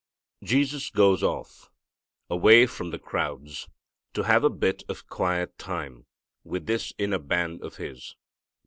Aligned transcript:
Jesus 0.43 0.89
goes 0.89 1.21
off, 1.21 1.69
away 2.27 2.65
from 2.65 2.89
the 2.89 2.97
crowds, 2.97 3.67
to 4.15 4.23
have 4.23 4.43
a 4.43 4.49
bit 4.49 4.81
of 4.89 5.05
quiet 5.07 5.55
time 5.59 6.07
with 6.43 6.65
this 6.65 6.91
inner 6.97 7.19
band 7.19 7.61
of 7.61 7.75
His. 7.75 8.15